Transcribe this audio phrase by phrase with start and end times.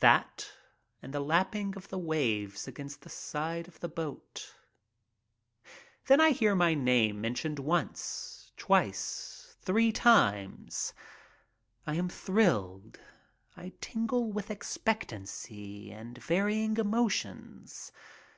[0.00, 0.50] That
[1.02, 4.54] and the lapping of the waves against the side of the boat.
[6.06, 10.94] Then I hear my name mentioned once, twice, three times.
[11.86, 13.00] I am thrilled.
[13.54, 17.92] I tingle with expectancy and varying emotions.